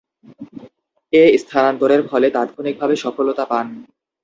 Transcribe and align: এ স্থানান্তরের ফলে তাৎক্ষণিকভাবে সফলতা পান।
এ 1.13 1.23
স্থানান্তরের 1.37 2.01
ফলে 2.09 2.27
তাৎক্ষণিকভাবে 2.35 2.95
সফলতা 3.03 3.43
পান। 3.45 3.67